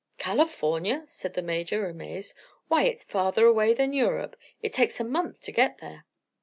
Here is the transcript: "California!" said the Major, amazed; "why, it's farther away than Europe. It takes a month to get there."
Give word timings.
"California!" 0.17 1.03
said 1.05 1.35
the 1.35 1.43
Major, 1.43 1.85
amazed; 1.87 2.33
"why, 2.69 2.85
it's 2.85 3.03
farther 3.03 3.45
away 3.45 3.71
than 3.71 3.93
Europe. 3.93 4.35
It 4.63 4.73
takes 4.73 4.99
a 4.99 5.03
month 5.03 5.41
to 5.41 5.51
get 5.51 5.77
there." 5.77 6.07